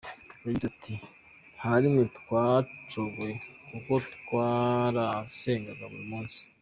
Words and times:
Yagize 0.43 0.65
ati 0.73 0.93
“Nta 1.57 1.69
na 1.73 1.79
rimwe 1.83 2.03
twacogoye 2.17 3.35
kuko 3.69 3.91
twarasengaga 4.17 5.83
buri 5.91 6.07
munsi. 6.13 6.39